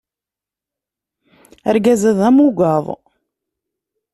Argaz-a 1.69 2.11
d 2.17 2.19
amugaḍ. 2.27 2.85